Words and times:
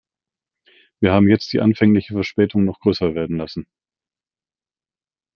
Wir 0.99 1.13
haben 1.13 1.29
jetzt 1.29 1.53
die 1.53 1.59
anfängliche 1.59 2.15
Verspätung 2.15 2.65
noch 2.65 2.79
größer 2.79 3.13
werden 3.13 3.37
lassen. 3.37 3.67